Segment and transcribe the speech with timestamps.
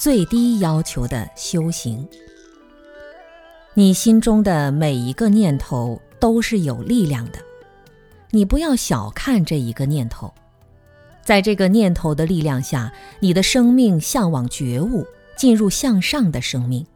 [0.00, 2.08] 最低要求的修行。
[3.74, 7.38] 你心中的每一个念头都是有力量的，
[8.30, 10.32] 你不要小看这一个念头，
[11.22, 16.86] 在这个念头的力量下，你的生命向往觉悟，进入向上的生命。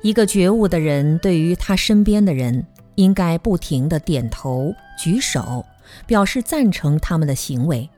[0.00, 2.64] 一个觉悟的人，对于他身边的人，
[2.94, 5.66] 应该不停地点头、举手，
[6.06, 7.90] 表示赞成他们的行为，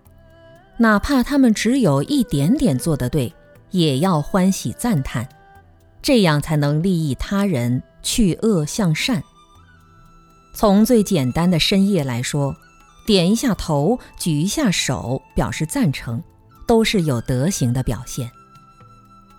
[0.76, 3.32] 哪怕他们只有一点点做得对，
[3.70, 5.28] 也要欢喜赞叹。
[6.02, 9.22] 这样才能利益他人，去恶向善。
[10.52, 12.54] 从最简单的深夜来说，
[13.06, 16.22] 点一下头，举一下手，表示赞成，
[16.66, 18.30] 都是有德行的表现。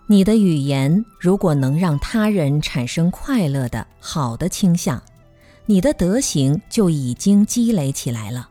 [0.07, 5.01] 你的语言如果能让他人产生快乐的好的倾向，
[5.65, 8.49] 你的德行就已经积累起来了。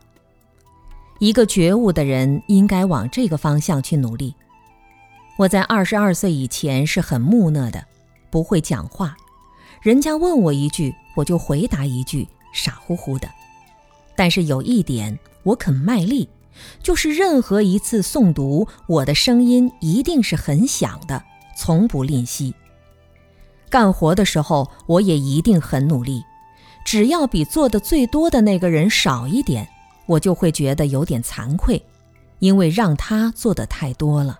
[1.19, 4.35] 一个觉悟的人应该往这个方向去努力。
[5.37, 7.85] 我在二十二岁以前是很木讷的。
[8.31, 9.15] 不会讲话，
[9.81, 13.29] 人家问我一句，我就回答一句，傻乎乎的。
[14.13, 16.27] 但是有一点，我肯卖力，
[16.83, 21.23] 就是任何一次诵读，我的声音一定是很响的，
[21.55, 22.53] 从不吝惜。
[23.69, 26.21] 干活的时候，我也一定很努力，
[26.83, 29.69] 只要比做的最多的那个人少一点，
[30.05, 31.81] 我就会觉得有点惭愧，
[32.39, 34.39] 因为让他做的太多了。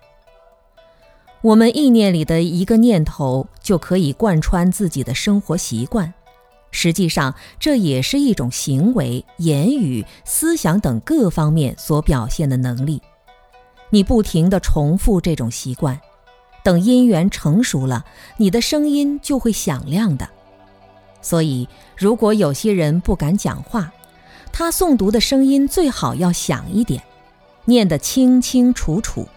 [1.42, 6.12] 我们意念里的一个念头就可以贯穿自己的生活习惯，
[6.70, 13.00] 实际上这也是一种行为、言语、思想等各方面所表现的能力。
[13.90, 16.00] 你不停地重复这种习惯，
[16.64, 18.04] 等因缘成熟了，
[18.36, 20.28] 你的声音就会响亮的。
[21.22, 23.92] 所以，如果有些人不敢讲话，
[24.58, 27.02] 他诵读的声音最好要响一点，
[27.66, 29.28] 念得清清楚楚。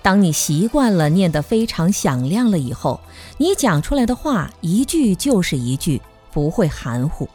[0.00, 2.98] 当你习惯了念得非常响亮了以后，
[3.36, 6.00] 你讲出来的话一句就是一句，
[6.32, 7.28] 不会含糊。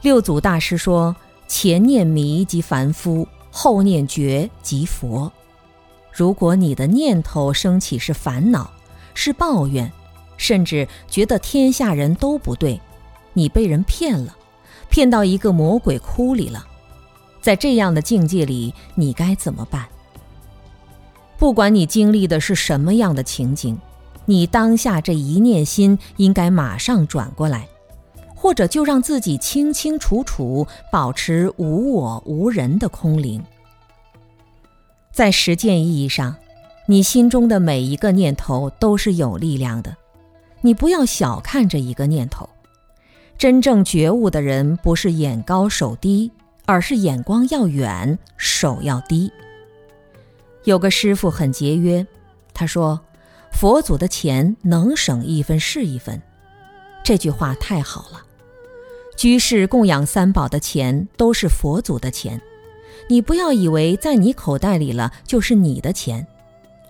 [0.00, 1.14] 六祖大师说
[1.46, 5.30] ：“前念迷即凡夫，后念觉即佛。”
[6.10, 8.70] 如果你的念头升起是烦恼、
[9.12, 9.92] 是抱怨，
[10.38, 12.80] 甚至觉得天下人都不对，
[13.34, 14.34] 你被人骗了，
[14.94, 16.64] 骗到一个魔鬼窟里了，
[17.40, 19.86] 在这样的境界里，你该怎么办？
[21.36, 23.76] 不管你经历的是什么样的情景，
[24.24, 27.66] 你当下这一念心应该马上转过来，
[28.36, 33.42] 或者就让自己清清楚楚保持无我无人的空灵。
[35.10, 36.36] 在实践意义上，
[36.86, 39.96] 你心中的每一个念头都是有力量的，
[40.60, 42.48] 你不要小看这一个念头。
[43.36, 46.30] 真正觉悟的人，不是眼高手低，
[46.64, 49.30] 而是眼光要远，手要低。
[50.64, 52.06] 有个师傅很节约，
[52.54, 53.00] 他说
[53.52, 56.22] ：“佛祖的钱能省一分是一分。”
[57.04, 58.22] 这句话太好了。
[59.16, 62.40] 居士供养三宝的钱都是佛祖的钱，
[63.08, 66.26] 你不要以为在你口袋里了就是你的钱。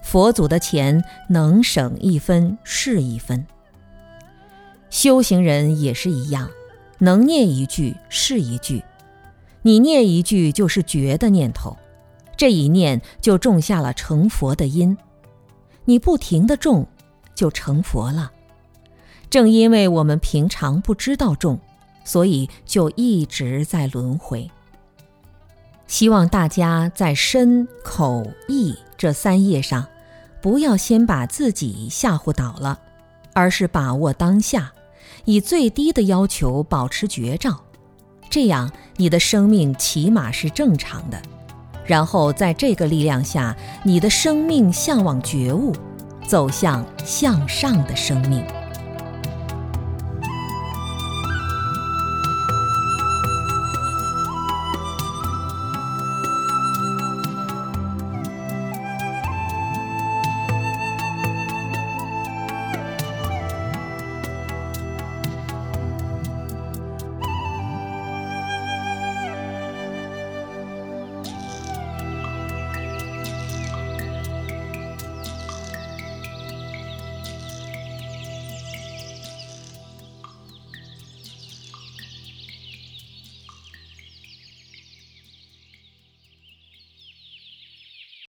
[0.03, 3.45] 佛祖的钱能省一分是一分。
[4.95, 6.49] 修行人也是一样，
[7.01, 8.81] 能念一句是一句，
[9.63, 11.77] 你念一句就是觉的念头。
[12.37, 14.97] 这一念就种下了成佛的因，
[15.85, 16.87] 你不停的种，
[17.35, 18.31] 就成佛了。
[19.29, 21.59] 正因为我们平常不知道种，
[22.05, 24.49] 所以就一直在轮回。
[25.89, 29.85] 希望大家在身、口、意这三业上，
[30.41, 32.79] 不要先把自己吓唬倒了，
[33.33, 34.73] 而是把握当下，
[35.25, 37.61] 以最低的要求保持觉照，
[38.29, 41.21] 这样你的生命起码是正常的。
[41.87, 45.75] 然后在这个力量下，你的生命向往觉悟，
[46.27, 48.43] 走向向上的生命。